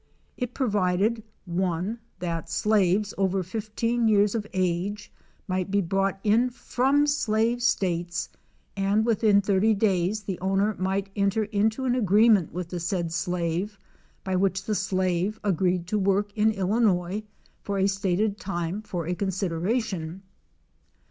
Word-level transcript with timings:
It 0.35 0.55
provided 0.55 1.21
(1) 1.45 1.99
that 2.17 2.49
slaves 2.49 3.13
over 3.19 3.43
15 3.43 4.07
years 4.07 4.33
of 4.33 4.47
age 4.51 5.11
might 5.47 5.69
be 5.69 5.79
brought 5.79 6.19
in 6.23 6.49
from 6.49 7.05
slave 7.05 7.61
states 7.61 8.27
and 8.75 9.05
within 9.05 9.43
80 9.47 9.75
days 9.75 10.23
the 10.23 10.39
owner 10.39 10.75
might 10.79 11.09
enter 11.15 11.43
into 11.43 11.85
an 11.85 11.93
agreement 11.93 12.51
with 12.51 12.69
the 12.69 12.79
said 12.79 13.11
slave 13.11 13.77
by 14.23 14.35
which 14.35 14.63
the 14.63 14.73
slave 14.73 15.39
agreed 15.43 15.85
to 15.85 15.99
work 15.99 16.35
in 16.35 16.51
Illinois 16.51 17.21
for 17.61 17.77
a 17.77 17.85
stated 17.85 18.39
time 18.39 18.81
for 18.81 19.05
a 19.05 19.13
consideration. 19.13 20.23